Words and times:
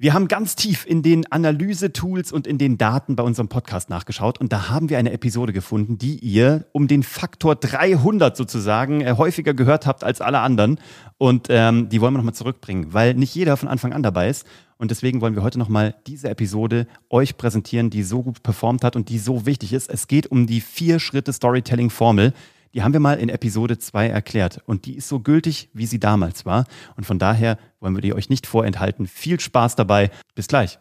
Wir 0.00 0.14
haben 0.14 0.28
ganz 0.28 0.54
tief 0.54 0.86
in 0.86 1.02
den 1.02 1.26
Analyse-Tools 1.32 2.30
und 2.30 2.46
in 2.46 2.56
den 2.56 2.78
Daten 2.78 3.16
bei 3.16 3.24
unserem 3.24 3.48
Podcast 3.48 3.90
nachgeschaut 3.90 4.38
und 4.38 4.52
da 4.52 4.68
haben 4.68 4.90
wir 4.90 4.98
eine 4.98 5.10
Episode 5.10 5.52
gefunden, 5.52 5.98
die 5.98 6.20
ihr 6.20 6.66
um 6.70 6.86
den 6.86 7.02
Faktor 7.02 7.56
300 7.56 8.36
sozusagen 8.36 9.00
äh, 9.00 9.14
häufiger 9.18 9.54
gehört 9.54 9.86
habt 9.86 10.04
als 10.04 10.20
alle 10.20 10.38
anderen 10.38 10.78
und 11.16 11.48
ähm, 11.50 11.88
die 11.88 12.00
wollen 12.00 12.14
wir 12.14 12.18
nochmal 12.18 12.34
zurückbringen, 12.34 12.94
weil 12.94 13.14
nicht 13.14 13.34
jeder 13.34 13.56
von 13.56 13.68
Anfang 13.68 13.92
an 13.92 14.04
dabei 14.04 14.28
ist 14.28 14.46
und 14.76 14.92
deswegen 14.92 15.20
wollen 15.20 15.34
wir 15.34 15.42
heute 15.42 15.58
nochmal 15.58 15.96
diese 16.06 16.28
Episode 16.28 16.86
euch 17.10 17.36
präsentieren, 17.36 17.90
die 17.90 18.04
so 18.04 18.22
gut 18.22 18.44
performt 18.44 18.84
hat 18.84 18.94
und 18.94 19.08
die 19.08 19.18
so 19.18 19.46
wichtig 19.46 19.72
ist. 19.72 19.90
Es 19.90 20.06
geht 20.06 20.28
um 20.28 20.46
die 20.46 20.60
vier 20.60 21.00
Schritte 21.00 21.32
Storytelling-Formel. 21.32 22.34
Die 22.78 22.84
haben 22.84 22.92
wir 22.92 23.00
mal 23.00 23.18
in 23.18 23.28
Episode 23.28 23.76
2 23.76 24.06
erklärt 24.06 24.60
und 24.64 24.86
die 24.86 24.96
ist 24.98 25.08
so 25.08 25.18
gültig, 25.18 25.68
wie 25.72 25.86
sie 25.86 25.98
damals 25.98 26.46
war. 26.46 26.64
Und 26.96 27.06
von 27.06 27.18
daher 27.18 27.58
wollen 27.80 27.96
wir 27.96 28.02
die 28.02 28.14
euch 28.14 28.30
nicht 28.30 28.46
vorenthalten. 28.46 29.08
Viel 29.08 29.40
Spaß 29.40 29.74
dabei. 29.74 30.12
Bis 30.36 30.46
gleich. 30.46 30.78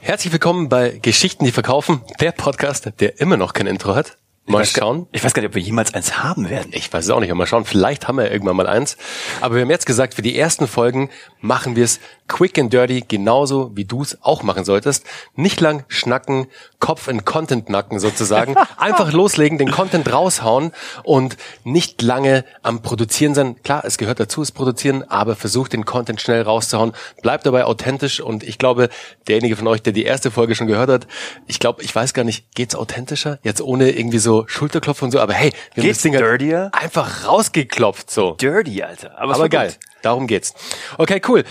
Herzlich 0.00 0.32
willkommen 0.32 0.68
bei 0.68 0.98
Geschichten, 1.00 1.44
die 1.44 1.52
verkaufen, 1.52 2.02
der 2.18 2.32
Podcast, 2.32 2.90
der 2.98 3.20
immer 3.20 3.36
noch 3.36 3.52
kein 3.52 3.68
Intro 3.68 3.94
hat. 3.94 4.18
Mal 4.46 4.62
ich 4.62 4.70
schauen. 4.70 5.04
Gar, 5.04 5.08
ich 5.12 5.22
weiß 5.22 5.32
gar 5.32 5.42
nicht, 5.42 5.50
ob 5.50 5.54
wir 5.54 5.62
jemals 5.62 5.94
eins 5.94 6.18
haben 6.18 6.50
werden. 6.50 6.72
Ich 6.72 6.92
weiß 6.92 7.04
es 7.04 7.10
auch 7.10 7.20
nicht. 7.20 7.32
Mal 7.32 7.46
schauen. 7.46 7.64
Vielleicht 7.64 8.08
haben 8.08 8.18
wir 8.18 8.30
irgendwann 8.30 8.56
mal 8.56 8.66
eins. 8.66 8.96
Aber 9.40 9.54
wir 9.54 9.62
haben 9.62 9.70
jetzt 9.70 9.86
gesagt, 9.86 10.14
für 10.14 10.22
die 10.22 10.36
ersten 10.36 10.66
Folgen 10.66 11.08
machen 11.40 11.76
wir 11.76 11.84
es 11.84 12.00
quick 12.28 12.58
and 12.58 12.72
dirty, 12.72 13.04
genauso 13.06 13.70
wie 13.74 13.84
du 13.84 14.02
es 14.02 14.18
auch 14.22 14.42
machen 14.42 14.64
solltest. 14.64 15.04
Nicht 15.34 15.60
lang 15.60 15.84
schnacken, 15.88 16.46
Kopf 16.78 17.08
in 17.08 17.24
Content 17.24 17.68
nacken 17.70 17.98
sozusagen. 17.98 18.56
Einfach 18.76 19.12
loslegen, 19.12 19.58
den 19.58 19.70
Content 19.70 20.12
raushauen 20.12 20.72
und 21.04 21.36
nicht 21.64 22.02
lange 22.02 22.44
am 22.62 22.82
Produzieren 22.82 23.34
sein. 23.34 23.56
Klar, 23.62 23.84
es 23.84 23.98
gehört 23.98 24.20
dazu, 24.20 24.42
es 24.42 24.52
produzieren, 24.52 25.02
aber 25.08 25.36
versuch 25.36 25.68
den 25.68 25.84
Content 25.84 26.20
schnell 26.20 26.42
rauszuhauen. 26.42 26.92
Bleib 27.22 27.44
dabei 27.44 27.64
authentisch 27.64 28.20
und 28.20 28.42
ich 28.42 28.58
glaube, 28.58 28.88
derjenige 29.28 29.56
von 29.56 29.66
euch, 29.68 29.82
der 29.82 29.92
die 29.92 30.04
erste 30.04 30.30
Folge 30.30 30.54
schon 30.54 30.66
gehört 30.66 30.90
hat, 30.90 31.06
ich 31.46 31.58
glaube, 31.58 31.82
ich 31.82 31.94
weiß 31.94 32.14
gar 32.14 32.24
nicht, 32.24 32.54
geht's 32.54 32.74
authentischer? 32.74 33.38
Jetzt 33.42 33.60
ohne 33.60 33.90
irgendwie 33.90 34.18
so 34.18 34.44
Schulterklopf 34.46 35.02
und 35.02 35.10
so, 35.10 35.20
aber 35.20 35.34
hey, 35.34 35.52
wir 35.74 35.82
geht's 35.82 36.04
haben 36.04 36.12
das 36.12 36.20
Ding 36.20 36.38
dirtier? 36.38 36.70
einfach 36.72 37.26
rausgeklopft 37.26 38.10
so. 38.10 38.32
Dirty, 38.32 38.82
Alter. 38.82 39.18
Aber, 39.18 39.34
aber 39.34 39.48
geil. 39.48 39.68
Gut. 39.68 39.78
Darum 40.02 40.26
geht's. 40.26 40.54
Okay, 40.98 41.20
cool. 41.28 41.44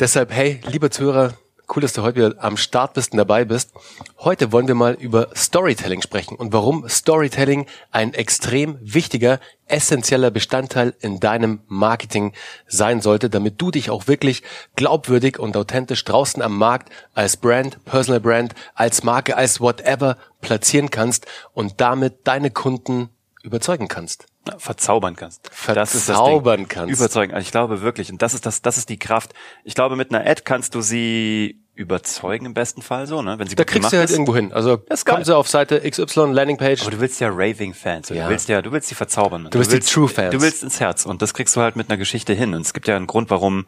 Deshalb, 0.00 0.32
hey, 0.32 0.60
lieber 0.66 0.90
Zuhörer, 0.90 1.34
cool, 1.68 1.82
dass 1.82 1.92
du 1.92 2.02
heute 2.02 2.16
wieder 2.16 2.42
am 2.42 2.56
Start 2.56 2.94
bist 2.94 3.12
und 3.12 3.18
dabei 3.18 3.44
bist. 3.44 3.72
Heute 4.18 4.50
wollen 4.50 4.66
wir 4.66 4.74
mal 4.74 4.94
über 4.94 5.28
Storytelling 5.36 6.02
sprechen 6.02 6.34
und 6.34 6.52
warum 6.52 6.88
Storytelling 6.88 7.66
ein 7.92 8.12
extrem 8.12 8.76
wichtiger, 8.80 9.38
essentieller 9.66 10.32
Bestandteil 10.32 10.94
in 11.00 11.20
deinem 11.20 11.60
Marketing 11.68 12.32
sein 12.66 13.00
sollte, 13.00 13.30
damit 13.30 13.60
du 13.60 13.70
dich 13.70 13.88
auch 13.88 14.08
wirklich 14.08 14.42
glaubwürdig 14.74 15.38
und 15.38 15.56
authentisch 15.56 16.04
draußen 16.04 16.42
am 16.42 16.58
Markt 16.58 16.90
als 17.14 17.36
Brand, 17.36 17.84
Personal 17.84 18.20
Brand, 18.20 18.54
als 18.74 19.04
Marke, 19.04 19.36
als 19.36 19.60
whatever 19.60 20.16
platzieren 20.40 20.90
kannst 20.90 21.26
und 21.52 21.80
damit 21.80 22.26
deine 22.26 22.50
Kunden 22.50 23.10
überzeugen 23.42 23.86
kannst 23.86 24.26
verzaubern 24.58 25.16
kannst. 25.16 25.48
Verzaubern 25.52 26.68
kannst. 26.68 26.92
Überzeugen. 26.92 27.32
Also 27.32 27.44
ich 27.44 27.50
glaube 27.50 27.82
wirklich, 27.82 28.10
und 28.10 28.22
das 28.22 28.34
ist 28.34 28.46
das, 28.46 28.62
das 28.62 28.78
ist 28.78 28.88
die 28.88 28.98
Kraft. 28.98 29.34
Ich 29.64 29.74
glaube, 29.74 29.96
mit 29.96 30.14
einer 30.14 30.28
Ad 30.28 30.42
kannst 30.44 30.74
du 30.74 30.80
sie 30.80 31.60
überzeugen 31.74 32.46
im 32.46 32.54
besten 32.54 32.82
Fall 32.82 33.06
so, 33.06 33.20
ne? 33.20 33.38
Wenn 33.38 33.48
sie 33.48 33.56
da 33.56 33.64
kriegst 33.64 33.92
du 33.92 33.96
halt 33.96 34.08
ist. 34.08 34.12
irgendwo 34.12 34.34
hin. 34.34 34.52
Also 34.52 34.80
kommen 35.04 35.24
sie 35.24 35.36
auf 35.36 35.48
Seite 35.48 35.80
XY 35.80 36.32
Landingpage. 36.32 36.82
Aber 36.82 36.92
du 36.92 37.00
willst 37.00 37.20
ja 37.20 37.28
raving 37.28 37.74
Fans. 37.74 38.10
Ja. 38.10 38.24
Du 38.24 38.30
willst 38.30 38.48
ja, 38.48 38.62
du 38.62 38.70
willst 38.70 38.88
sie 38.88 38.94
verzaubern. 38.94 39.48
Du 39.50 39.58
willst, 39.58 39.70
du 39.70 39.74
willst 39.74 39.90
die 39.90 39.94
True 39.94 40.08
Fans. 40.08 40.32
Du 40.32 40.40
willst 40.40 40.62
ins 40.62 40.78
Herz 40.78 41.04
und 41.04 41.20
das 41.20 41.34
kriegst 41.34 41.56
du 41.56 41.60
halt 41.60 41.74
mit 41.74 41.90
einer 41.90 41.96
Geschichte 41.96 42.32
hin. 42.32 42.54
Und 42.54 42.62
es 42.62 42.74
gibt 42.74 42.86
ja 42.86 42.96
einen 42.96 43.08
Grund, 43.08 43.30
warum 43.30 43.66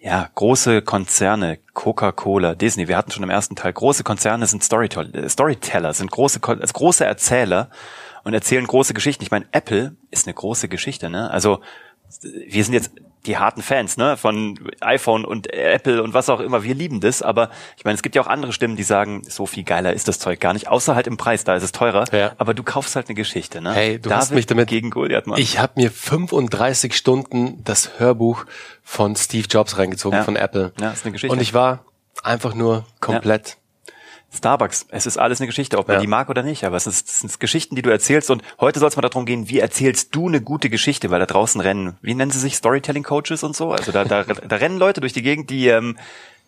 ja, 0.00 0.30
große 0.34 0.82
Konzerne, 0.82 1.58
Coca-Cola, 1.74 2.54
Disney, 2.54 2.86
wir 2.86 2.96
hatten 2.96 3.10
schon 3.10 3.24
im 3.24 3.30
ersten 3.30 3.56
Teil, 3.56 3.72
große 3.72 4.04
Konzerne 4.04 4.46
sind 4.46 4.62
Storyteller, 4.62 5.28
Storyteller 5.28 5.92
sind 5.92 6.10
große, 6.10 6.38
große 6.38 7.04
Erzähler 7.04 7.70
und 8.28 8.34
erzählen 8.34 8.66
große 8.66 8.94
Geschichten. 8.94 9.24
Ich 9.24 9.30
meine, 9.30 9.46
Apple 9.52 9.96
ist 10.10 10.26
eine 10.26 10.34
große 10.34 10.68
Geschichte, 10.68 11.08
ne? 11.08 11.30
Also 11.30 11.60
wir 12.22 12.64
sind 12.64 12.74
jetzt 12.74 12.92
die 13.26 13.36
harten 13.36 13.62
Fans, 13.62 13.96
ne, 13.96 14.16
von 14.16 14.58
iPhone 14.80 15.24
und 15.24 15.52
Apple 15.52 16.02
und 16.02 16.14
was 16.14 16.28
auch 16.28 16.40
immer. 16.40 16.62
Wir 16.62 16.74
lieben 16.74 17.00
das, 17.00 17.20
aber 17.20 17.50
ich 17.76 17.84
meine, 17.84 17.96
es 17.96 18.02
gibt 18.02 18.14
ja 18.14 18.22
auch 18.22 18.26
andere 18.26 18.52
Stimmen, 18.52 18.76
die 18.76 18.82
sagen, 18.82 19.22
so 19.28 19.44
viel 19.46 19.64
geiler 19.64 19.92
ist 19.92 20.08
das 20.08 20.18
Zeug 20.18 20.40
gar 20.40 20.52
nicht, 20.52 20.68
außer 20.68 20.94
halt 20.94 21.06
im 21.06 21.16
Preis, 21.16 21.44
da 21.44 21.56
ist 21.56 21.62
es 21.62 21.72
teurer. 21.72 22.04
Ja. 22.12 22.32
Aber 22.38 22.54
du 22.54 22.62
kaufst 22.62 22.96
halt 22.96 23.08
eine 23.08 23.14
Geschichte, 23.14 23.60
ne? 23.60 23.72
Hey, 23.72 23.98
du 23.98 24.08
David 24.08 24.16
hast 24.16 24.32
mich 24.32 24.46
damit 24.46 24.68
gegen 24.68 24.90
Goliath, 24.90 25.26
Mann. 25.26 25.38
Ich 25.38 25.58
habe 25.58 25.72
mir 25.76 25.90
35 25.90 26.94
Stunden 26.94 27.62
das 27.64 27.98
Hörbuch 27.98 28.46
von 28.82 29.16
Steve 29.16 29.46
Jobs 29.50 29.78
reingezogen 29.78 30.18
ja. 30.18 30.24
von 30.24 30.36
Apple. 30.36 30.72
Ja, 30.80 30.92
ist 30.92 31.04
eine 31.04 31.12
Geschichte. 31.12 31.32
Und 31.32 31.42
ich 31.42 31.54
war 31.54 31.84
einfach 32.22 32.54
nur 32.54 32.84
komplett 33.00 33.58
Starbucks. 34.34 34.86
Es 34.90 35.06
ist 35.06 35.16
alles 35.16 35.40
eine 35.40 35.46
Geschichte, 35.46 35.78
ob 35.78 35.88
man 35.88 35.96
ja. 35.96 36.00
die 36.00 36.06
mag 36.06 36.28
oder 36.28 36.42
nicht. 36.42 36.64
Aber 36.64 36.76
es, 36.76 36.86
ist, 36.86 37.08
es 37.08 37.20
sind 37.20 37.40
Geschichten, 37.40 37.74
die 37.76 37.82
du 37.82 37.90
erzählst. 37.90 38.30
Und 38.30 38.42
heute 38.60 38.78
soll 38.78 38.88
es 38.88 38.96
mal 38.96 39.02
darum 39.02 39.24
gehen, 39.24 39.48
wie 39.48 39.58
erzählst 39.58 40.14
du 40.14 40.28
eine 40.28 40.40
gute 40.40 40.68
Geschichte, 40.68 41.10
weil 41.10 41.20
da 41.20 41.26
draußen 41.26 41.60
rennen, 41.60 41.96
wie 42.02 42.14
nennen 42.14 42.30
sie 42.30 42.38
sich, 42.38 42.56
Storytelling-Coaches 42.56 43.42
und 43.42 43.56
so? 43.56 43.72
Also 43.72 43.90
da, 43.90 44.04
da, 44.04 44.24
da 44.48 44.56
rennen 44.56 44.78
Leute 44.78 45.00
durch 45.00 45.14
die 45.14 45.22
Gegend, 45.22 45.48
die 45.50 45.68
ähm, 45.68 45.96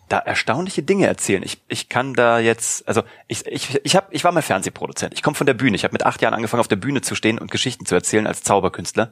da 0.09 0.19
erstaunliche 0.19 0.83
Dinge 0.83 1.07
erzählen. 1.07 1.41
Ich, 1.43 1.59
ich 1.67 1.89
kann 1.89 2.13
da 2.13 2.39
jetzt, 2.39 2.87
also 2.87 3.01
ich, 3.27 3.45
ich, 3.47 3.79
ich, 3.83 3.95
hab, 3.95 4.13
ich 4.13 4.23
war 4.23 4.31
mal 4.31 4.41
Fernsehproduzent. 4.41 5.13
Ich 5.13 5.23
komme 5.23 5.35
von 5.35 5.47
der 5.47 5.53
Bühne. 5.53 5.75
Ich 5.75 5.83
habe 5.83 5.93
mit 5.93 6.05
acht 6.05 6.21
Jahren 6.21 6.33
angefangen, 6.33 6.61
auf 6.61 6.67
der 6.67 6.75
Bühne 6.75 7.01
zu 7.01 7.15
stehen 7.15 7.39
und 7.39 7.49
Geschichten 7.49 7.85
zu 7.85 7.95
erzählen 7.95 8.27
als 8.27 8.43
Zauberkünstler. 8.43 9.09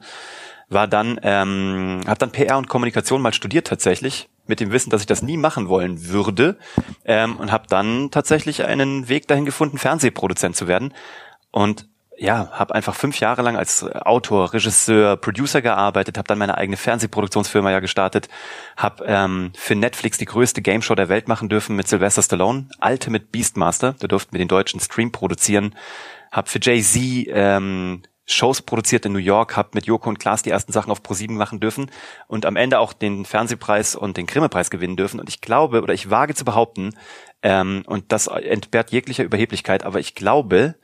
War 0.68 0.86
dann, 0.86 1.18
ähm, 1.22 2.02
habe 2.06 2.18
dann 2.18 2.30
PR 2.30 2.56
und 2.56 2.68
Kommunikation 2.68 3.20
mal 3.20 3.32
studiert 3.32 3.66
tatsächlich 3.66 4.28
mit 4.46 4.60
dem 4.60 4.72
Wissen, 4.72 4.90
dass 4.90 5.00
ich 5.00 5.06
das 5.06 5.22
nie 5.22 5.36
machen 5.36 5.68
wollen 5.68 6.08
würde 6.08 6.58
ähm, 7.04 7.36
und 7.36 7.52
habe 7.52 7.66
dann 7.68 8.10
tatsächlich 8.10 8.64
einen 8.64 9.08
Weg 9.08 9.28
dahin 9.28 9.44
gefunden, 9.44 9.78
Fernsehproduzent 9.78 10.56
zu 10.56 10.66
werden. 10.68 10.94
Und 11.50 11.88
ja, 12.20 12.50
habe 12.52 12.74
einfach 12.74 12.94
fünf 12.94 13.18
Jahre 13.18 13.40
lang 13.40 13.56
als 13.56 13.82
Autor, 13.82 14.52
Regisseur, 14.52 15.16
Producer 15.16 15.62
gearbeitet, 15.62 16.18
habe 16.18 16.28
dann 16.28 16.36
meine 16.36 16.58
eigene 16.58 16.76
Fernsehproduktionsfirma 16.76 17.70
ja 17.70 17.80
gestartet, 17.80 18.28
habe 18.76 19.04
ähm, 19.06 19.52
für 19.56 19.74
Netflix 19.74 20.18
die 20.18 20.26
größte 20.26 20.60
Gameshow 20.60 20.94
der 20.94 21.08
Welt 21.08 21.28
machen 21.28 21.48
dürfen 21.48 21.76
mit 21.76 21.88
Sylvester 21.88 22.22
Stallone, 22.22 22.68
Ultimate 22.82 23.24
Beastmaster, 23.24 23.94
da 23.98 24.06
durften 24.06 24.32
wir 24.32 24.38
den 24.38 24.48
deutschen 24.48 24.80
Stream 24.80 25.12
produzieren, 25.12 25.74
habe 26.30 26.50
für 26.50 26.60
Jay-Z 26.60 27.26
ähm, 27.28 28.02
Shows 28.32 28.62
produziert 28.62 29.06
in 29.06 29.12
New 29.12 29.18
York, 29.18 29.56
habe 29.56 29.70
mit 29.74 29.86
Joko 29.86 30.08
und 30.08 30.18
Klaas 30.18 30.42
die 30.42 30.50
ersten 30.50 30.72
Sachen 30.72 30.90
auf 30.90 31.02
ProSieben 31.02 31.36
machen 31.36 31.60
dürfen 31.60 31.90
und 32.28 32.46
am 32.46 32.56
Ende 32.56 32.78
auch 32.78 32.92
den 32.92 33.24
Fernsehpreis 33.24 33.96
und 33.96 34.16
den 34.16 34.26
Grimme-Preis 34.26 34.70
gewinnen 34.70 34.96
dürfen. 34.96 35.20
Und 35.20 35.28
ich 35.28 35.40
glaube, 35.40 35.82
oder 35.82 35.94
ich 35.94 36.10
wage 36.10 36.34
zu 36.34 36.44
behaupten, 36.44 36.94
ähm, 37.42 37.82
und 37.86 38.12
das 38.12 38.26
entbehrt 38.26 38.92
jeglicher 38.92 39.24
Überheblichkeit, 39.24 39.84
aber 39.84 39.98
ich 39.98 40.14
glaube, 40.14 40.74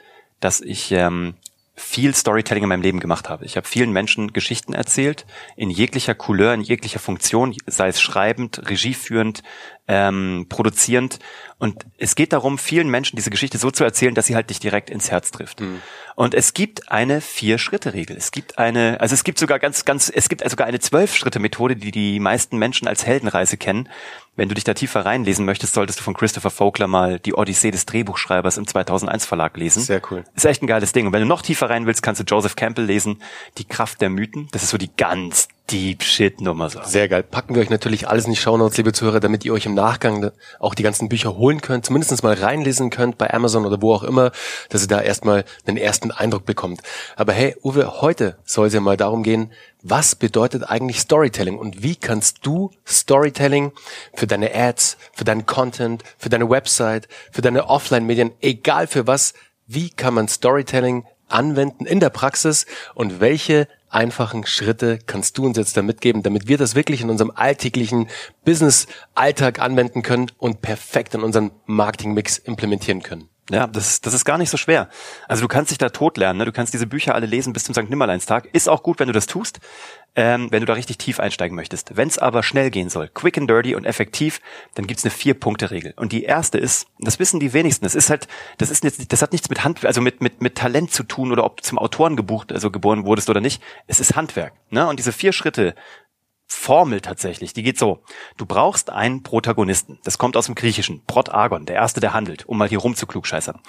dass 0.40 0.60
ich 0.60 0.92
ähm, 0.92 1.34
viel 1.76 2.14
Storytelling 2.14 2.62
in 2.62 2.68
meinem 2.70 2.82
Leben 2.82 3.00
gemacht 3.00 3.28
habe. 3.28 3.44
Ich 3.44 3.56
habe 3.56 3.68
vielen 3.68 3.92
Menschen 3.92 4.32
Geschichten 4.32 4.72
erzählt, 4.72 5.26
in 5.56 5.68
jeglicher 5.68 6.14
Couleur, 6.14 6.54
in 6.54 6.62
jeglicher 6.62 6.98
Funktion, 6.98 7.54
sei 7.66 7.88
es 7.88 8.00
schreibend, 8.00 8.68
regieführend, 8.70 9.42
ähm, 9.88 10.46
produzierend. 10.48 11.18
Und 11.58 11.86
es 11.96 12.16
geht 12.16 12.32
darum, 12.32 12.58
vielen 12.58 12.90
Menschen 12.90 13.16
diese 13.16 13.30
Geschichte 13.30 13.56
so 13.56 13.70
zu 13.70 13.82
erzählen, 13.82 14.14
dass 14.14 14.26
sie 14.26 14.34
halt 14.34 14.50
dich 14.50 14.60
direkt 14.60 14.90
ins 14.90 15.10
Herz 15.10 15.30
trifft. 15.30 15.60
Mhm. 15.60 15.80
Und 16.14 16.34
es 16.34 16.54
gibt 16.54 16.90
eine 16.90 17.20
Vier-Schritte-Regel. 17.20 18.16
Es 18.16 18.30
gibt 18.30 18.58
eine, 18.58 19.00
also 19.00 19.14
es 19.14 19.24
gibt 19.24 19.38
sogar 19.38 19.58
ganz, 19.58 19.84
ganz, 19.84 20.10
es 20.14 20.28
gibt 20.28 20.48
sogar 20.48 20.66
eine 20.66 20.80
Zwölf-Schritte-Methode, 20.80 21.76
die 21.76 21.92
die 21.92 22.20
meisten 22.20 22.58
Menschen 22.58 22.88
als 22.88 23.06
Heldenreise 23.06 23.56
kennen. 23.56 23.88
Wenn 24.34 24.48
du 24.48 24.54
dich 24.54 24.64
da 24.64 24.74
tiefer 24.74 25.06
reinlesen 25.06 25.46
möchtest, 25.46 25.74
solltest 25.74 26.00
du 26.00 26.04
von 26.04 26.14
Christopher 26.14 26.50
Vogler 26.50 26.88
mal 26.88 27.18
die 27.18 27.34
Odyssee 27.34 27.70
des 27.70 27.86
Drehbuchschreibers 27.86 28.58
im 28.58 28.66
2001 28.66 29.24
Verlag 29.24 29.56
lesen. 29.56 29.82
Sehr 29.82 30.02
cool. 30.10 30.24
Ist 30.34 30.44
echt 30.44 30.62
ein 30.62 30.66
geiles 30.66 30.92
Ding. 30.92 31.06
Und 31.06 31.12
wenn 31.12 31.22
du 31.22 31.28
noch 31.28 31.42
tiefer 31.42 31.70
rein 31.70 31.86
willst, 31.86 32.02
kannst 32.02 32.20
du 32.20 32.24
Joseph 32.24 32.56
Campbell 32.56 32.84
lesen, 32.84 33.22
Die 33.56 33.64
Kraft 33.64 34.00
der 34.00 34.10
Mythen. 34.10 34.48
Das 34.52 34.62
ist 34.62 34.70
so 34.70 34.78
die 34.78 34.90
ganz 34.94 35.48
Deep 35.70 36.04
Shit 36.04 36.40
Nummer 36.40 36.70
so. 36.70 36.80
Sehr 36.84 37.08
geil. 37.08 37.24
Packen 37.24 37.54
wir 37.54 37.62
euch 37.62 37.70
natürlich 37.70 38.06
alles 38.08 38.26
in 38.26 38.32
die 38.32 38.36
Shownotes, 38.36 38.76
liebe 38.76 38.92
Zuhörer, 38.92 39.18
damit 39.18 39.44
ihr 39.44 39.52
euch 39.52 39.66
im 39.66 39.74
Nachgang 39.74 40.30
auch 40.60 40.74
die 40.74 40.84
ganzen 40.84 41.08
Bücher 41.08 41.36
holen 41.36 41.60
könnt, 41.60 41.86
zumindest 41.86 42.22
mal 42.22 42.34
reinlesen 42.34 42.90
könnt 42.90 43.18
bei 43.18 43.32
Amazon 43.34 43.66
oder 43.66 43.82
wo 43.82 43.92
auch 43.92 44.04
immer, 44.04 44.30
dass 44.68 44.82
ihr 44.82 44.88
da 44.88 45.00
erstmal 45.00 45.44
einen 45.66 45.76
ersten 45.76 46.12
Eindruck 46.12 46.46
bekommt. 46.46 46.82
Aber 47.16 47.32
hey, 47.32 47.56
Uwe, 47.64 48.00
heute 48.00 48.38
soll 48.44 48.68
es 48.68 48.74
ja 48.74 48.80
mal 48.80 48.96
darum 48.96 49.24
gehen, 49.24 49.52
was 49.82 50.14
bedeutet 50.14 50.62
eigentlich 50.62 51.00
Storytelling 51.00 51.58
und 51.58 51.82
wie 51.82 51.96
kannst 51.96 52.46
du 52.46 52.70
Storytelling 52.86 53.72
für 54.14 54.28
deine 54.28 54.54
Ads, 54.54 54.96
für 55.12 55.24
deinen 55.24 55.46
Content, 55.46 56.04
für 56.16 56.28
deine 56.28 56.48
Website, 56.48 57.08
für 57.32 57.42
deine 57.42 57.68
Offline-Medien, 57.68 58.32
egal 58.40 58.86
für 58.86 59.06
was, 59.06 59.34
wie 59.66 59.90
kann 59.90 60.14
man 60.14 60.28
Storytelling 60.28 61.04
anwenden 61.28 61.86
in 61.86 61.98
der 61.98 62.10
Praxis 62.10 62.66
und 62.94 63.20
welche 63.20 63.66
einfachen 63.88 64.46
Schritte 64.46 64.98
kannst 65.06 65.38
du 65.38 65.46
uns 65.46 65.56
jetzt 65.56 65.76
da 65.76 65.82
mitgeben, 65.82 66.22
damit 66.22 66.48
wir 66.48 66.58
das 66.58 66.74
wirklich 66.74 67.00
in 67.00 67.10
unserem 67.10 67.32
alltäglichen 67.34 68.08
Business-Alltag 68.44 69.60
anwenden 69.60 70.02
können 70.02 70.30
und 70.38 70.62
perfekt 70.62 71.14
in 71.14 71.22
unseren 71.22 71.50
Marketing-Mix 71.66 72.38
implementieren 72.38 73.02
können? 73.02 73.28
Ja, 73.50 73.68
das, 73.68 74.00
das 74.00 74.12
ist 74.12 74.24
gar 74.24 74.38
nicht 74.38 74.50
so 74.50 74.56
schwer. 74.56 74.88
Also 75.28 75.42
du 75.42 75.48
kannst 75.48 75.70
dich 75.70 75.78
da 75.78 75.90
tot 75.90 76.16
lernen, 76.16 76.40
ne? 76.40 76.44
du 76.44 76.52
kannst 76.52 76.74
diese 76.74 76.86
Bücher 76.86 77.14
alle 77.14 77.26
lesen 77.26 77.52
bis 77.52 77.62
zum 77.62 77.74
St. 77.74 77.88
Nimmerleinstag. 77.88 78.48
Ist 78.52 78.68
auch 78.68 78.82
gut, 78.82 78.98
wenn 78.98 79.06
du 79.06 79.12
das 79.12 79.26
tust, 79.26 79.60
ähm, 80.16 80.48
wenn 80.50 80.60
du 80.60 80.66
da 80.66 80.72
richtig 80.72 80.98
tief 80.98 81.20
einsteigen 81.20 81.54
möchtest. 81.54 81.96
Wenn 81.96 82.08
es 82.08 82.18
aber 82.18 82.42
schnell 82.42 82.70
gehen 82.70 82.88
soll, 82.88 83.08
quick 83.08 83.38
and 83.38 83.48
dirty 83.48 83.76
und 83.76 83.84
effektiv, 83.84 84.40
dann 84.74 84.88
gibt's 84.88 85.04
eine 85.04 85.12
Vier-Punkte-Regel. 85.12 85.94
Und 85.96 86.10
die 86.10 86.24
erste 86.24 86.58
ist, 86.58 86.88
das 86.98 87.20
wissen 87.20 87.38
die 87.38 87.52
wenigsten, 87.52 87.84
das 87.84 87.94
ist 87.94 88.10
halt, 88.10 88.26
das 88.58 88.70
ist 88.70 88.82
jetzt, 88.82 89.12
das 89.12 89.22
hat 89.22 89.30
nichts 89.30 89.48
mit 89.48 89.62
Hand, 89.62 89.84
also 89.84 90.00
mit, 90.00 90.20
mit, 90.20 90.42
mit 90.42 90.56
Talent 90.56 90.90
zu 90.90 91.04
tun 91.04 91.30
oder 91.30 91.44
ob 91.44 91.62
zum 91.62 91.78
Autoren 91.78 92.16
gebucht, 92.16 92.52
also 92.52 92.72
geboren 92.72 93.04
wurdest 93.04 93.30
oder 93.30 93.40
nicht. 93.40 93.62
Es 93.86 94.00
ist 94.00 94.16
Handwerk. 94.16 94.54
Ne? 94.70 94.88
Und 94.88 94.98
diese 94.98 95.12
vier 95.12 95.32
Schritte, 95.32 95.76
Formel 96.48 97.00
tatsächlich, 97.00 97.52
die 97.52 97.64
geht 97.64 97.78
so. 97.78 98.04
Du 98.36 98.46
brauchst 98.46 98.90
einen 98.90 99.24
Protagonisten. 99.24 99.98
Das 100.04 100.16
kommt 100.16 100.36
aus 100.36 100.46
dem 100.46 100.54
Griechischen. 100.54 101.02
Protagon, 101.04 101.66
der 101.66 101.74
Erste, 101.74 102.00
der 102.00 102.12
handelt, 102.12 102.46
um 102.46 102.56
mal 102.56 102.68
hier 102.68 102.78
rumzuklugscheißern. 102.78 103.60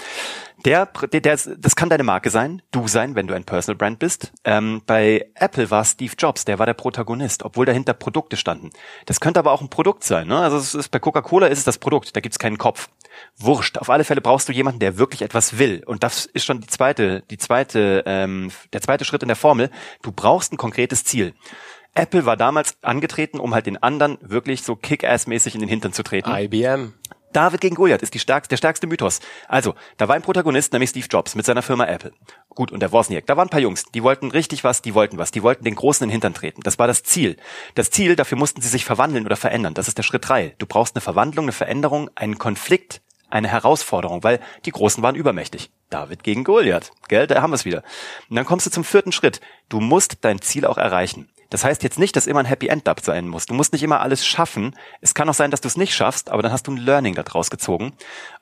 Der, 0.63 0.85
der, 0.85 1.21
der, 1.21 1.37
das 1.57 1.75
kann 1.75 1.89
deine 1.89 2.03
Marke 2.03 2.29
sein, 2.29 2.61
du 2.71 2.87
sein, 2.87 3.15
wenn 3.15 3.27
du 3.27 3.33
ein 3.33 3.45
Personal 3.45 3.77
Brand 3.77 3.97
bist. 3.99 4.31
Ähm, 4.43 4.81
bei 4.85 5.27
Apple 5.35 5.71
war 5.71 5.85
Steve 5.85 6.13
Jobs, 6.17 6.45
der 6.45 6.59
war 6.59 6.67
der 6.67 6.75
Protagonist, 6.75 7.43
obwohl 7.43 7.65
dahinter 7.65 7.93
Produkte 7.93 8.37
standen. 8.37 8.69
Das 9.05 9.19
könnte 9.19 9.39
aber 9.39 9.51
auch 9.53 9.61
ein 9.61 9.69
Produkt 9.69 10.03
sein. 10.03 10.27
Ne? 10.27 10.37
Also 10.37 10.57
es 10.57 10.75
ist, 10.75 10.89
bei 10.89 10.99
Coca-Cola 10.99 11.47
ist 11.47 11.59
es 11.59 11.63
das 11.63 11.79
Produkt, 11.79 12.15
da 12.15 12.19
gibt's 12.19 12.39
keinen 12.39 12.59
Kopf. 12.59 12.89
Wurscht. 13.37 13.79
Auf 13.79 13.89
alle 13.89 14.03
Fälle 14.03 14.21
brauchst 14.21 14.49
du 14.49 14.53
jemanden, 14.53 14.79
der 14.79 14.99
wirklich 14.99 15.23
etwas 15.23 15.57
will. 15.57 15.83
Und 15.85 16.03
das 16.03 16.25
ist 16.27 16.45
schon 16.45 16.61
die 16.61 16.67
zweite, 16.67 17.23
die 17.31 17.37
zweite, 17.37 18.03
ähm, 18.05 18.51
der 18.73 18.81
zweite 18.81 19.05
Schritt 19.05 19.23
in 19.23 19.27
der 19.27 19.35
Formel. 19.35 19.71
Du 20.03 20.11
brauchst 20.11 20.53
ein 20.53 20.57
konkretes 20.57 21.03
Ziel. 21.03 21.33
Apple 21.97 22.25
war 22.25 22.37
damals 22.37 22.77
angetreten, 22.83 23.39
um 23.39 23.53
halt 23.53 23.65
den 23.65 23.81
anderen 23.81 24.17
wirklich 24.21 24.63
so 24.63 24.75
Kick-Ass-mäßig 24.75 25.55
in 25.55 25.61
den 25.61 25.69
Hintern 25.69 25.93
zu 25.93 26.03
treten. 26.03 26.29
IBM. 26.29 26.93
David 27.33 27.61
gegen 27.61 27.75
Goliath 27.75 28.01
ist 28.01 28.13
die 28.13 28.19
stärkste, 28.19 28.49
der 28.49 28.57
stärkste 28.57 28.87
Mythos. 28.87 29.19
Also, 29.47 29.75
da 29.97 30.07
war 30.07 30.15
ein 30.15 30.21
Protagonist, 30.21 30.73
nämlich 30.73 30.91
Steve 30.91 31.07
Jobs 31.09 31.35
mit 31.35 31.45
seiner 31.45 31.61
Firma 31.61 31.85
Apple. 31.85 32.13
Gut, 32.49 32.71
und 32.71 32.79
der 32.79 32.91
Wozniak. 32.91 33.25
Da 33.27 33.35
waren 33.35 33.47
ein 33.47 33.51
paar 33.51 33.59
Jungs, 33.59 33.83
die 33.93 34.01
wollten 34.01 34.31
richtig 34.31 34.63
was, 34.63 34.81
die 34.81 34.93
wollten 34.93 35.17
was, 35.17 35.31
die 35.31 35.43
wollten 35.43 35.63
den 35.63 35.75
Großen 35.75 36.03
in 36.03 36.09
den 36.09 36.13
Hintern 36.13 36.33
treten. 36.33 36.61
Das 36.61 36.79
war 36.79 36.87
das 36.87 37.03
Ziel. 37.03 37.35
Das 37.75 37.91
Ziel, 37.91 38.15
dafür 38.15 38.37
mussten 38.37 38.61
sie 38.61 38.69
sich 38.69 38.85
verwandeln 38.85 39.25
oder 39.25 39.35
verändern. 39.35 39.73
Das 39.73 39.87
ist 39.87 39.97
der 39.97 40.03
Schritt 40.03 40.27
drei. 40.27 40.55
Du 40.57 40.65
brauchst 40.65 40.95
eine 40.95 41.01
Verwandlung, 41.01 41.45
eine 41.45 41.51
Veränderung, 41.51 42.09
einen 42.15 42.37
Konflikt, 42.37 43.01
eine 43.29 43.49
Herausforderung, 43.49 44.23
weil 44.23 44.39
die 44.65 44.71
Großen 44.71 45.03
waren 45.03 45.15
übermächtig. 45.15 45.69
David 45.89 46.23
gegen 46.23 46.43
Goliath. 46.43 46.91
Gell, 47.07 47.27
da 47.27 47.41
haben 47.41 47.51
wir 47.51 47.55
es 47.55 47.65
wieder. 47.65 47.83
Und 48.29 48.35
dann 48.35 48.45
kommst 48.45 48.65
du 48.65 48.69
zum 48.69 48.83
vierten 48.83 49.11
Schritt. 49.11 49.41
Du 49.69 49.79
musst 49.79 50.17
dein 50.21 50.41
Ziel 50.41 50.65
auch 50.65 50.77
erreichen. 50.77 51.29
Das 51.49 51.63
heißt 51.63 51.83
jetzt 51.83 51.97
nicht, 51.97 52.15
dass 52.15 52.27
immer 52.27 52.41
ein 52.41 52.45
Happy 52.45 52.67
End 52.67 52.87
up 52.89 52.99
sein 52.99 53.27
muss. 53.27 53.45
Du 53.45 53.53
musst 53.53 53.71
nicht 53.71 53.83
immer 53.83 54.01
alles 54.01 54.25
schaffen. 54.25 54.75
Es 54.99 55.13
kann 55.13 55.29
auch 55.29 55.33
sein, 55.33 55.51
dass 55.51 55.61
du 55.61 55.67
es 55.67 55.77
nicht 55.77 55.93
schaffst, 55.93 56.29
aber 56.29 56.41
dann 56.41 56.51
hast 56.51 56.67
du 56.67 56.71
ein 56.71 56.77
Learning 56.77 57.15
daraus 57.15 57.49
gezogen. 57.49 57.93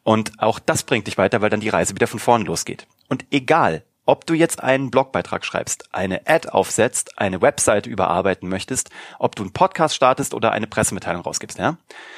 Und 0.03 0.31
auch 0.39 0.59
das 0.59 0.83
bringt 0.83 1.07
dich 1.07 1.18
weiter, 1.18 1.42
weil 1.42 1.51
dann 1.51 1.59
die 1.59 1.69
Reise 1.69 1.94
wieder 1.94 2.07
von 2.07 2.19
vorne 2.19 2.45
losgeht. 2.45 2.88
Und 3.07 3.25
egal, 3.30 3.83
ob 4.07 4.25
du 4.25 4.33
jetzt 4.33 4.62
einen 4.62 4.91
Blogbeitrag 4.91 5.45
schreibst, 5.45 5.94
eine 5.94 6.27
Ad 6.27 6.50
aufsetzt, 6.50 7.18
eine 7.18 7.41
Webseite 7.41 7.89
überarbeiten 7.89 8.50
möchtest, 8.50 8.89
ob 9.18 9.36
du 9.36 9.44
einen 9.44 9.53
Podcast 9.53 9.95
startest 9.95 10.33
oder 10.33 10.51
eine 10.51 10.68
Pressemitteilung 10.68 11.24
rausgibst, 11.24 11.57
ja? 11.57 11.77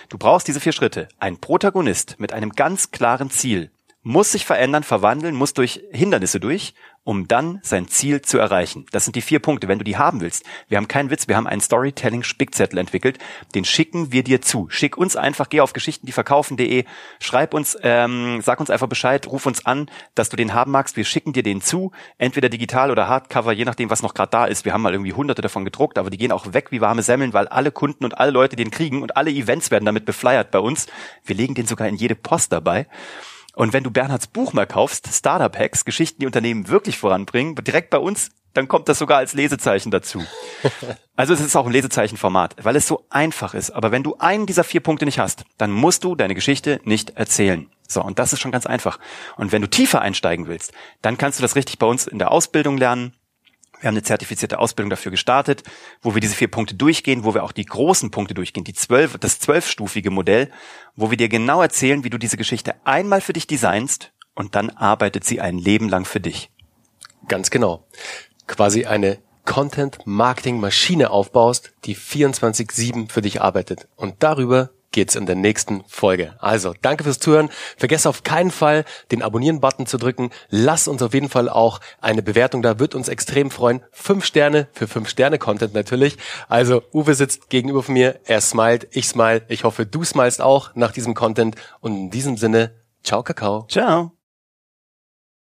Du 0.10 0.18
brauchst 0.18 0.48
diese 0.48 0.60
vier 0.60 0.74
Schritte. 0.74 1.08
Ein 1.20 1.38
Protagonist 1.38 2.20
mit 2.20 2.34
einem 2.34 2.52
ganz 2.52 2.92
klaren 2.92 3.30
Ziel 3.30 3.72
muss 4.08 4.32
sich 4.32 4.46
verändern, 4.46 4.84
verwandeln, 4.84 5.36
muss 5.36 5.54
durch 5.54 5.82
Hindernisse 5.92 6.40
durch 6.40 6.74
um 7.08 7.26
dann 7.26 7.60
sein 7.64 7.88
Ziel 7.88 8.22
zu 8.22 8.38
erreichen. 8.38 8.86
Das 8.92 9.06
sind 9.06 9.16
die 9.16 9.22
vier 9.22 9.40
Punkte, 9.40 9.70
wenn 9.70 9.78
du 9.78 9.86
die 9.86 9.96
haben 9.96 10.20
willst. 10.20 10.44
Wir 10.68 10.76
haben 10.78 10.90
keinen 10.90 11.10
Witz, 11.10 11.30
wir 11.30 11.38
haben 11.38 11.48
einen 11.48 11.62
Storytelling-Spickzettel 11.62 12.78
entwickelt, 12.78 13.18
den 13.56 13.64
schicken 13.64 14.12
wir 14.12 14.26
dir 14.26 14.42
zu. 14.42 14.68
Schick 14.70 14.98
uns 14.98 15.16
einfach, 15.16 15.48
geh 15.48 15.62
auf 15.62 15.72
geschichtendieverkaufen.de, 15.72 16.84
schreib 17.22 17.54
uns, 17.54 17.78
ähm, 17.82 18.42
sag 18.42 18.60
uns 18.60 18.70
einfach 18.70 18.90
Bescheid, 18.90 19.26
ruf 19.26 19.46
uns 19.46 19.66
an, 19.66 19.90
dass 20.16 20.28
du 20.28 20.36
den 20.36 20.54
haben 20.54 20.72
magst. 20.72 20.98
Wir 20.98 21.06
schicken 21.06 21.32
dir 21.32 21.44
den 21.44 21.62
zu, 21.62 21.94
entweder 22.18 22.50
digital 22.50 22.92
oder 22.92 23.08
Hardcover, 23.08 23.54
je 23.54 23.64
nachdem, 23.64 23.90
was 23.90 24.04
noch 24.04 24.14
gerade 24.14 24.32
da 24.32 24.46
ist. 24.46 24.66
Wir 24.66 24.74
haben 24.74 24.82
mal 24.82 24.92
irgendwie 24.92 25.14
hunderte 25.14 25.42
davon 25.42 25.64
gedruckt, 25.64 25.98
aber 25.98 26.10
die 26.10 26.18
gehen 26.18 26.34
auch 26.34 26.52
weg 26.52 26.72
wie 26.72 26.82
warme 26.82 27.04
Semmeln, 27.04 27.32
weil 27.32 27.48
alle 27.48 27.72
Kunden 27.72 28.04
und 28.04 28.18
alle 28.18 28.32
Leute 28.32 28.58
den 28.58 28.70
kriegen 28.70 29.02
und 29.02 29.16
alle 29.16 29.32
Events 29.32 29.72
werden 29.72 29.86
damit 29.86 30.04
befleiert 30.04 30.52
bei 30.52 30.60
uns. 30.60 30.88
Wir 31.24 31.38
legen 31.38 31.56
den 31.56 31.68
sogar 31.68 31.88
in 31.88 31.96
jede 31.96 32.16
Post 32.16 32.52
dabei. 32.52 32.86
Und 33.58 33.74
wenn 33.74 33.84
du 33.84 33.90
Bernhards 33.90 34.28
Buch 34.28 34.54
mal 34.54 34.68
kaufst, 34.68 35.08
Startup 35.12 35.58
Hacks, 35.58 35.84
Geschichten, 35.84 36.20
die 36.20 36.28
Unternehmen 36.28 36.68
wirklich 36.68 37.00
voranbringen, 37.00 37.56
direkt 37.56 37.90
bei 37.90 37.98
uns, 37.98 38.30
dann 38.54 38.68
kommt 38.68 38.88
das 38.88 39.00
sogar 39.00 39.18
als 39.18 39.34
Lesezeichen 39.34 39.90
dazu. 39.90 40.24
Also 41.16 41.34
es 41.34 41.40
ist 41.40 41.56
auch 41.56 41.66
ein 41.66 41.72
Lesezeichenformat, 41.72 42.58
weil 42.62 42.76
es 42.76 42.86
so 42.86 43.08
einfach 43.10 43.56
ist. 43.56 43.72
Aber 43.72 43.92
wenn 43.92 44.04
du 44.04 44.18
einen 44.20 44.46
dieser 44.46 44.64
vier 44.64 44.82
Punkte 44.82 45.06
nicht 45.06 45.18
hast, 45.18 45.46
dann 45.58 45.72
musst 45.72 46.04
du 46.04 46.14
deine 46.14 46.36
Geschichte 46.36 46.80
nicht 46.84 47.18
erzählen. 47.18 47.72
So, 47.88 48.04
und 48.04 48.20
das 48.20 48.34
ist 48.34 48.40
schon 48.40 48.52
ganz 48.52 48.68
einfach. 48.68 49.00
Und 49.36 49.52
wenn 49.52 49.64
du 49.64 49.68
tiefer 49.68 50.00
einsteigen 50.00 50.46
willst, 50.46 50.74
dann 51.02 51.18
kannst 51.18 51.40
du 51.40 51.42
das 51.42 51.56
richtig 51.56 51.80
bei 51.80 51.88
uns 51.88 52.06
in 52.06 52.20
der 52.20 52.30
Ausbildung 52.30 52.78
lernen. 52.78 53.14
Wir 53.80 53.88
haben 53.88 53.96
eine 53.96 54.04
zertifizierte 54.04 54.60
Ausbildung 54.60 54.90
dafür 54.90 55.12
gestartet, 55.12 55.64
wo 56.02 56.16
wir 56.16 56.22
diese 56.22 56.36
vier 56.36 56.48
Punkte 56.48 56.76
durchgehen, 56.76 57.24
wo 57.24 57.34
wir 57.34 57.44
auch 57.44 57.52
die 57.52 57.66
großen 57.66 58.10
Punkte 58.10 58.34
durchgehen, 58.34 58.64
die 58.64 58.74
zwölf, 58.74 59.18
das 59.20 59.40
zwölfstufige 59.40 60.10
Modell, 60.10 60.50
wo 60.96 61.12
wir 61.12 61.18
dir 61.18 61.30
genau 61.30 61.62
erzählen, 61.62 62.04
wie 62.04 62.10
du 62.10 62.18
diese 62.18 62.38
Geschichte 62.38 62.76
einmal 62.86 63.22
für 63.22 63.34
dich 63.34 63.46
designst 63.46 64.12
und 64.34 64.56
dann 64.56 64.70
arbeitet 64.72 65.24
sie 65.26 65.42
ein 65.42 65.58
Leben 65.58 65.90
lang 65.90 66.06
für 66.06 66.20
dich. 66.20 66.50
Ganz 67.28 67.50
genau. 67.52 67.86
Quasi 68.48 68.86
eine 68.86 69.20
Content-Marketing-Maschine 69.46 71.10
aufbaust, 71.10 71.74
die 71.86 71.96
24-7 71.96 73.12
für 73.12 73.22
dich 73.22 73.42
arbeitet. 73.42 73.88
Und 73.96 74.16
darüber 74.20 74.72
geht's 74.92 75.16
in 75.16 75.26
der 75.26 75.36
nächsten 75.36 75.84
Folge. 75.88 76.36
Also, 76.40 76.74
danke 76.82 77.04
fürs 77.04 77.20
Zuhören. 77.20 77.50
Vergesst 77.78 78.08
auf 78.08 78.24
keinen 78.24 78.52
Fall, 78.52 78.86
den 79.12 79.22
Abonnieren-Button 79.22 79.86
zu 79.86 79.98
drücken. 79.98 80.32
Lass 80.50 80.88
uns 80.88 81.02
auf 81.02 81.14
jeden 81.14 81.30
Fall 81.30 81.50
auch 81.50 81.80
eine 82.02 82.22
Bewertung 82.22 82.62
da, 82.62 82.80
wird 82.80 82.96
uns 82.96 83.08
extrem 83.08 83.52
freuen. 83.52 83.82
Fünf 83.92 84.26
Sterne 84.26 84.68
für 84.74 84.88
fünf 84.88 85.10
Sterne 85.10 85.40
Content 85.40 85.74
natürlich. 85.74 86.18
Also, 86.48 86.84
Uwe 86.94 87.14
sitzt 87.14 87.50
gegenüber 87.50 87.84
von 87.84 87.94
mir, 87.94 88.20
er 88.26 88.42
smilet, 88.42 88.88
ich 88.92 89.08
smile. 89.08 89.44
Ich 89.48 89.64
hoffe, 89.64 89.86
du 89.86 90.04
smilest 90.04 90.42
auch 90.42 90.72
nach 90.76 90.92
diesem 90.92 91.14
Content. 91.14 91.56
Und 91.80 91.96
in 91.96 92.10
diesem 92.10 92.38
Sinne, 92.38 92.72
ciao 93.04 93.24
Kakao. 93.24 93.68
Ciao. 93.70 94.17